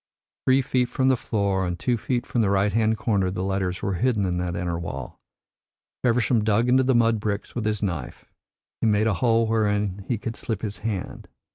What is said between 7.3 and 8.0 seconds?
with his